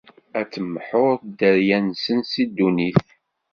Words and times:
Ad 0.39 0.47
temḥuḍ 0.53 1.17
dderya-nsen 1.29 2.19
si 2.31 2.43
ddunit. 2.49 3.05